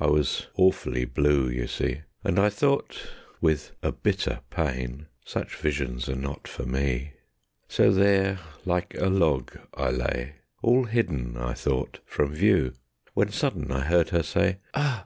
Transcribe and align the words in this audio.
(I 0.00 0.08
was 0.08 0.48
awfully 0.56 1.04
blue, 1.04 1.48
you 1.48 1.68
see), 1.68 2.00
And 2.24 2.40
I 2.40 2.48
thought 2.50 3.06
with 3.40 3.70
a 3.84 3.92
bitter 3.92 4.40
pain: 4.50 5.06
"Such 5.24 5.54
visions 5.54 6.08
are 6.08 6.16
not 6.16 6.48
for 6.48 6.64
me." 6.66 7.12
So 7.68 7.92
there 7.92 8.40
like 8.64 8.96
a 8.98 9.06
log 9.08 9.56
I 9.74 9.90
lay, 9.92 10.32
All 10.60 10.86
hidden, 10.86 11.36
I 11.36 11.54
thought, 11.54 12.00
from 12.04 12.32
view, 12.34 12.72
When 13.14 13.30
sudden 13.30 13.70
I 13.70 13.82
heard 13.84 14.08
her 14.08 14.24
say: 14.24 14.58
"Ah! 14.74 15.04